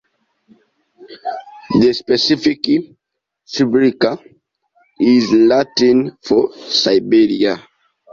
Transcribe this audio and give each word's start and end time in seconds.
The 1.79 1.93
specific 1.93 2.63
"sibirica" 3.47 4.19
is 4.99 5.31
Latin 5.31 6.17
for 6.23 6.51
Siberia. 6.57 7.61